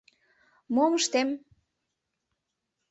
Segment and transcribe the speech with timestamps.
[0.73, 1.29] Мом ыштем!